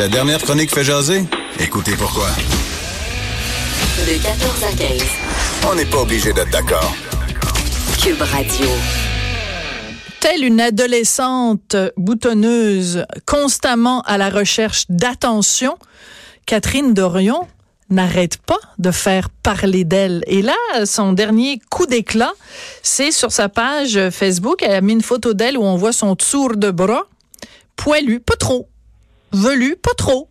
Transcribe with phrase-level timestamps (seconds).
[0.00, 1.24] Cette dernière chronique fait jaser?
[1.58, 2.28] Écoutez pourquoi.
[3.98, 5.02] De 14 à 15.
[5.70, 6.94] On n'est pas obligé d'être d'accord.
[8.02, 8.66] Cube Radio.
[10.18, 15.76] Telle une adolescente boutonneuse constamment à la recherche d'attention,
[16.46, 17.46] Catherine Dorion
[17.90, 20.22] n'arrête pas de faire parler d'elle.
[20.26, 20.56] Et là,
[20.86, 22.32] son dernier coup d'éclat,
[22.82, 24.62] c'est sur sa page Facebook.
[24.62, 27.02] Elle a mis une photo d'elle où on voit son tour de bras,
[27.76, 28.66] poilu, pas trop,
[29.32, 30.28] velu, pas trop.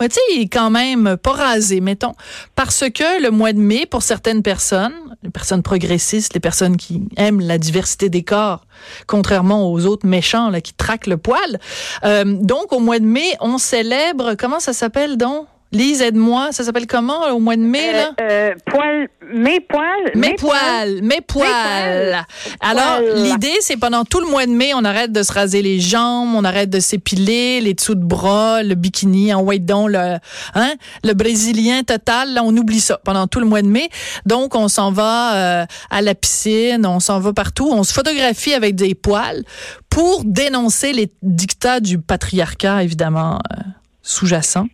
[0.00, 2.14] Mais tu sais, quand même pas rasé, mettons.
[2.54, 7.02] Parce que le mois de mai, pour certaines personnes, les personnes progressistes, les personnes qui
[7.18, 8.64] aiment la diversité des corps,
[9.06, 11.60] contrairement aux autres méchants là, qui traquent le poil,
[12.04, 15.46] euh, donc au mois de mai, on célèbre, comment ça s'appelle donc?
[15.72, 16.48] Lise, aide-moi.
[16.50, 18.10] Ça s'appelle comment au mois de mai, là?
[18.20, 20.10] Euh, euh, poil, mes poils.
[20.16, 22.26] Mes poils, mes poils.
[22.60, 25.78] Alors, l'idée, c'est pendant tout le mois de mai, on arrête de se raser les
[25.78, 30.18] jambes, on arrête de s'épiler, les dessous de bras, le bikini en white don, le,
[30.54, 30.72] hein,
[31.04, 33.90] le brésilien total, là, on oublie ça pendant tout le mois de mai.
[34.26, 38.54] Donc, on s'en va euh, à la piscine, on s'en va partout, on se photographie
[38.54, 39.44] avec des poils
[39.88, 43.62] pour dénoncer les dictats du patriarcat, évidemment, euh,
[44.02, 44.66] sous-jacent.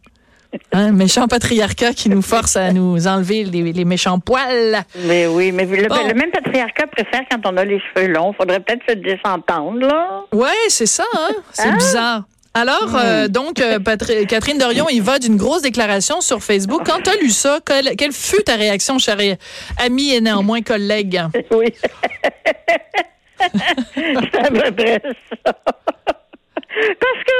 [0.72, 4.82] Hein, méchant patriarcat qui nous force à nous enlever les, les méchants poils.
[5.04, 5.96] Mais oui, mais le, Bon.
[6.06, 8.32] le même patriarcat préfère quand on a les cheveux longs.
[8.34, 9.44] Faudrait peut-être se descendre,
[9.86, 10.22] là.
[10.32, 11.30] Ouais, c'est ça, hein?
[11.52, 11.76] C'est Hein?
[11.76, 12.22] bizarre.
[12.52, 16.82] Alors, euh, donc, euh, Patri- Catherine Dorion, il va d'une grosse déclaration sur Facebook.
[16.86, 19.18] Quand tu as lu ça, quelle, quelle fut ta réaction, chère
[19.78, 21.20] amie et néanmoins collègue?
[21.50, 21.66] Oui.
[23.38, 25.02] C'est à peu près
[25.44, 25.52] ça.
[27.00, 27.38] Parce que,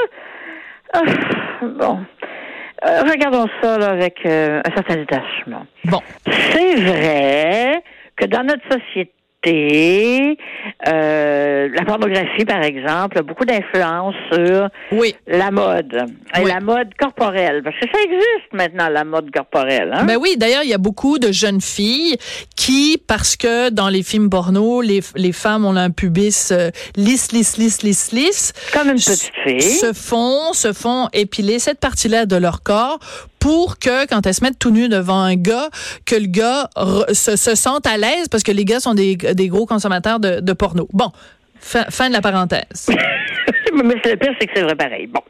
[0.93, 1.03] ah,
[1.79, 1.99] bon,
[2.87, 5.67] Euh, regardons ça là, avec euh, un certain détachement.
[5.85, 6.01] Bon,
[6.53, 7.83] C'est vrai
[8.17, 9.13] que dans notre société,
[10.89, 15.15] euh, la pornographie, par exemple, a beaucoup d'influence sur oui.
[15.27, 16.07] la mode.
[16.39, 17.63] Et la mode corporelle.
[17.63, 19.93] Parce que ça existe maintenant, la mode corporelle.
[19.95, 20.05] Hein?
[20.05, 22.17] Ben oui, d'ailleurs, il y a beaucoup de jeunes filles
[22.57, 27.33] qui, parce que dans les films porno, les, les femmes ont un pubis euh, lisse,
[27.33, 29.61] lisse, lisse, lisse, lisse, Comme une petite fille.
[29.61, 32.99] se font, se font épiler cette partie-là de leur corps
[33.39, 35.69] pour que quand elles se mettent tout nues devant un gars,
[36.05, 36.69] que le gars
[37.13, 40.41] se, se sente à l'aise parce que les gars sont des, des gros consommateurs de,
[40.41, 40.89] de porno.
[40.93, 41.11] Bon,
[41.61, 42.89] fin, fin de la parenthèse.
[43.75, 45.07] Mais le pire, c'est que c'est vrai pareil.
[45.07, 45.21] Bon.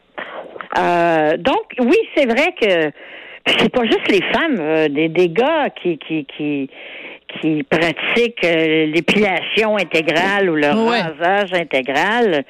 [0.79, 2.91] Euh, donc, oui, c'est vrai que
[3.59, 6.69] c'est pas juste les femmes, euh, des, des gars qui, qui, qui,
[7.41, 11.01] qui pratiquent euh, l'épilation intégrale ou le Ouais.
[11.01, 12.45] rasage intégral.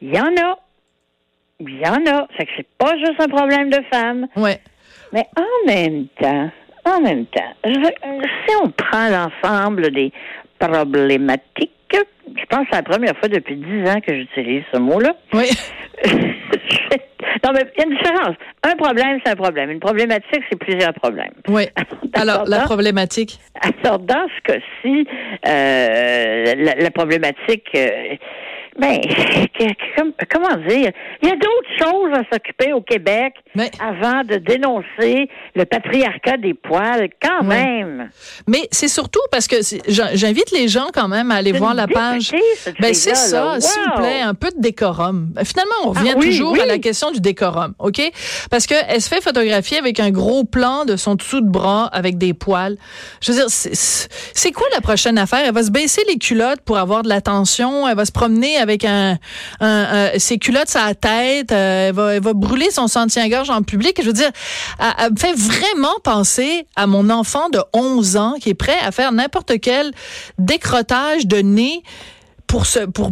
[0.00, 0.58] Il y en a.
[1.60, 2.26] Il y en a.
[2.38, 4.26] C'est que c'est pas juste un problème de femmes.
[4.36, 4.58] Ouais.
[5.12, 6.50] Mais en même temps,
[6.84, 10.12] en même temps, je veux- si on prend l'ensemble des
[10.58, 15.14] problématiques, je pense que c'est la première fois depuis dix ans que j'utilise ce mot-là.
[15.32, 15.44] Oui.
[17.44, 18.36] non, mais il y a une différence.
[18.64, 19.70] Un problème, c'est un problème.
[19.70, 21.32] Une problématique, c'est plusieurs problèmes.
[21.48, 21.64] Oui.
[22.14, 23.38] Alors, la Dans- problématique?
[23.84, 25.06] alors, dans ce cas-ci,
[25.46, 28.16] euh, la, la problématique, euh,
[28.78, 29.00] ben,
[30.30, 30.92] comment dire,
[31.22, 36.36] il y a d'autres choses à s'occuper au Québec Mais- avant de dénoncer le patriarcat
[36.36, 38.10] des poils, quand même.
[38.46, 39.56] Mais c'est surtout parce que
[40.14, 42.32] j'invite les gens quand même à aller voir la page.
[42.80, 45.32] Ben c'est ça, s'il vous plaît, un peu de décorum.
[45.44, 46.60] Finalement, on revient Ah oui, toujours oui.
[46.60, 48.00] à la question du décorum, OK?
[48.50, 51.86] Parce que elle se fait photographier avec un gros plan de son dessous de bras
[51.92, 52.76] avec des poils.
[53.20, 55.40] Je veux dire, c'est- quoi la prochaine affaire?
[55.44, 58.65] Elle va se baisser les culottes pour avoir de l'attention, elle va se promener avec
[58.84, 59.18] un,
[59.60, 63.98] un- ses culottes sur la tête, euh, elle, va, va brûler son soutien-gorge en public.
[64.00, 64.30] Je veux dire,
[64.98, 68.90] elle, me fait vraiment penser à mon enfant de 11 ans qui est prêt à
[68.92, 69.92] faire n'importe quel
[70.38, 71.82] décrotage de nez
[72.46, 72.64] pour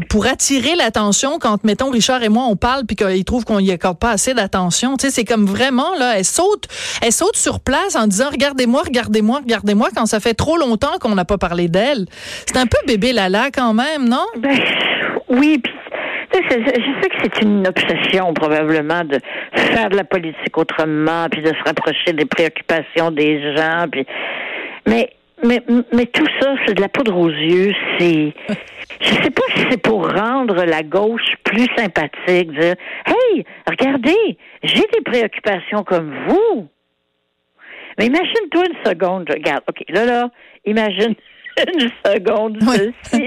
[0.09, 3.73] pour attirer l'attention quand mettons Richard et moi on parle puis qu'il trouve qu'on y
[3.73, 4.97] accorde pas assez d'attention.
[4.97, 6.69] Tu sais c'est comme vraiment là elle saute
[7.03, 11.17] elle saute sur place en disant regardez-moi regardez-moi regardez-moi quand ça fait trop longtemps qu'on
[11.17, 12.07] n'a pas parlé d'elle.
[12.47, 14.25] C'est un peu bébé lala quand même non?
[14.39, 14.57] Ben,
[15.35, 15.73] oui, puis
[16.33, 19.19] je sais que c'est une obsession probablement de
[19.55, 24.07] faire de la politique autrement, puis de se rapprocher des préoccupations des gens, puis
[24.87, 25.11] mais
[25.43, 27.75] mais, mais tout ça, c'est de la poudre aux yeux.
[27.99, 28.33] C'est.
[29.01, 32.77] Je sais pas si c'est pour rendre la gauche plus sympathique, dire
[33.07, 36.69] Hey, regardez, j'ai des préoccupations comme vous.
[37.99, 40.31] Mais imagine-toi une seconde, regarde, OK, là, là,
[40.65, 41.15] imagine
[41.59, 42.93] une seconde Ouais.
[43.11, 43.27] ceci.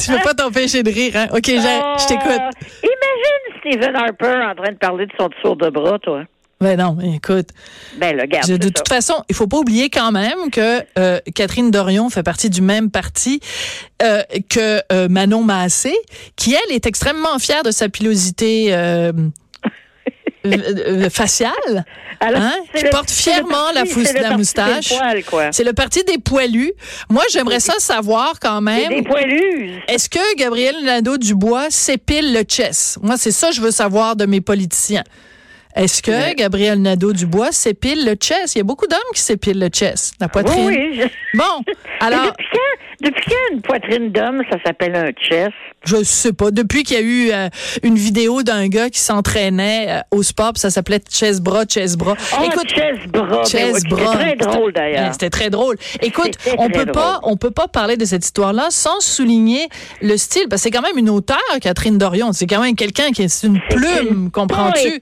[0.06, 1.26] tu peux pas t'empêcher de rire, hein?
[1.32, 2.40] OK, j'ai- je t'écoute.
[2.82, 6.24] Imagine Stephen Harper en train de parler de son tour de bras, toi.
[6.60, 7.48] Ben non, écoute.
[7.98, 8.46] Ben, là, regarde.
[8.46, 8.94] Je- de toute ça.
[8.94, 12.88] façon, il faut pas oublier quand même que euh, Catherine Dorion fait partie du même
[12.90, 13.40] parti
[14.00, 15.92] euh, que euh, Manon Massé,
[16.36, 18.72] qui elle est extrêmement fière de sa pilosité
[20.46, 21.84] euh, faciale.
[22.20, 24.92] Alors, hein, c'est qui le- porte fièrement la parti- la parti des moustache.
[25.52, 26.72] C'est le parti des poilus.
[27.10, 29.04] Moi, j'aimerais ça savoir quand C'est des même.
[29.04, 29.72] poilus.
[29.88, 32.98] Est-ce que Gabriel Nadeau-Dubois s'épile le chess?
[33.02, 35.04] Moi, c'est ça que je veux savoir de mes politiciens.
[35.74, 36.34] Est-ce que.
[36.34, 38.54] Gabriel Nadeau-Dubois s'épile le chess?
[38.54, 40.66] Il y a beaucoup d'hommes qui s'épilent le chess, la poitrine.
[40.66, 41.00] Oui, oui.
[41.02, 41.44] je- Bon,
[42.00, 45.52] alors, depuis quand, depuis quand une poitrine d'homme, ça s'appelle un chest?
[45.84, 47.48] je sais pas, depuis qu'il y a eu euh,
[47.82, 51.96] une vidéo d'un gars qui s'entraînait euh, au sport, puis ça s'appelait chess bras, chess
[51.96, 52.14] bras.
[52.38, 53.42] Oh, Écoute, chest bras.
[53.44, 54.12] Chess Ben oui, bras.
[54.12, 55.06] C'est très drôle, d'ailleurs.
[55.06, 55.76] Ouais, C'était très drôle.
[56.00, 59.66] Écoute, C'était on peut pas, on peut pas parler de cette histoire-là sans souligner
[60.00, 62.32] le style, parce que c'est quand même une auteure, Catherine Dorion.
[62.32, 65.00] C'est quand même quelqu'un qui est une plume, comprends-tu?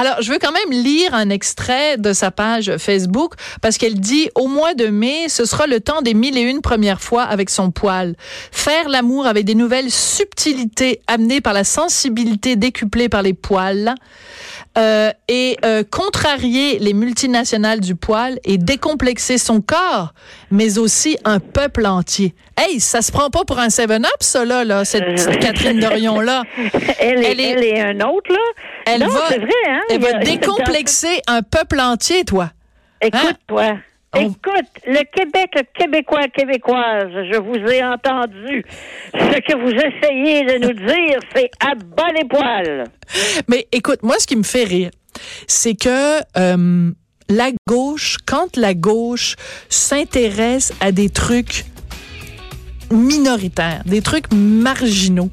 [0.00, 4.30] Alors, je veux quand même lire un extrait de sa page Facebook parce qu'elle dit
[4.34, 7.50] au mois de mai, ce sera le temps des mille et une premières fois avec
[7.50, 8.16] son poil.
[8.50, 13.94] Faire l'amour avec des nouvelles subtilités amenées par la sensibilité décuplée par les poils.
[14.78, 20.14] Euh, et euh, contrarier les multinationales du poil et décomplexer son corps,
[20.50, 22.34] mais aussi un peuple entier.
[22.56, 25.34] Hey, ça se prend pas pour un 7-up, ça, là, là cette Euh.
[25.40, 26.42] Catherine Dorion-là.
[27.00, 28.62] Elle, est, Elle est- elle est un autre, là.
[28.86, 29.80] Elle non, va- vrai, hein?
[29.90, 32.50] Elle va décomplexer un peuple entier, toi.
[33.00, 33.64] Écoute-toi.
[33.72, 33.78] On-
[34.16, 38.64] Écoute, le Québec, le Québécois, Québécoise, je vous ai entendu.
[39.14, 42.84] Ce que vous essayez de nous dire, c'est à bas les poils.
[43.48, 44.90] Mais écoute, moi, ce qui me fait rire,
[45.46, 46.90] c'est que euh,
[47.28, 49.36] la gauche, quand la gauche
[49.68, 51.64] s'intéresse à des trucs
[52.90, 55.30] minoritaires, des trucs marginaux,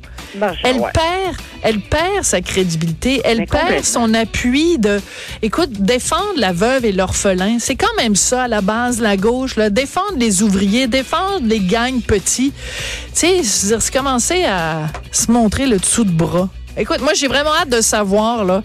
[0.64, 0.92] elle ouais.
[0.94, 5.02] perd, elle perd sa crédibilité, elle Mais perd son appui de,
[5.42, 9.56] écoute, défendre la veuve et l'orphelin, c'est quand même ça à la base la gauche,
[9.56, 12.52] là, défendre les ouvriers, défendre les gangs petits.
[12.52, 16.50] Tu sais, c'est c'est commencer à se montrer le dessous de bras.
[16.78, 18.64] Écoute, moi j'ai vraiment hâte de savoir là.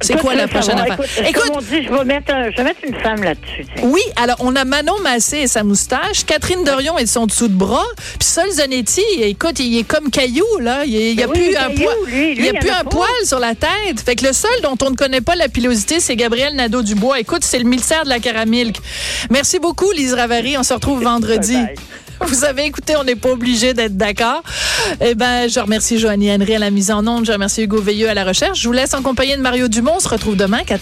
[0.00, 1.00] C'est quoi la prochaine savoir.
[1.00, 1.26] affaire?
[1.28, 3.64] Écoute, Écoute, dit, je vais mettre, un- je vais mettre une femme là-dessus.
[3.82, 7.54] oui, alors on a Manon Massé et sa moustache, Catherine Dorion et son dessous de
[7.54, 7.84] bras,
[8.18, 11.68] puis Sol Zanetti, écoute, il est comme caillou là, il y a Ben plus un
[11.68, 14.00] caillou, poil, lui, il y a plus un poil sur la tête.
[14.04, 17.20] Fait que le seul dont on ne connaît pas la pilosité, c'est Gabriel Nadeau-Dubois.
[17.20, 18.76] Écoute, c'est le ministère de la Caramilk.
[19.30, 21.54] Merci beaucoup Lise Ravary, on se retrouve vendredi.
[21.54, 21.74] Bye bye.
[22.36, 24.42] Vous avez écouté, on n'est pas obligé d'être d'accord.
[25.00, 28.08] Eh ben, je remercie Joanie Henry à la mise en onde, je remercie Hugo Veilleux
[28.08, 28.60] à la recherche.
[28.60, 29.94] Je vous laisse en compagnie de Mario Dumont.
[29.96, 30.80] On se retrouve demain, 14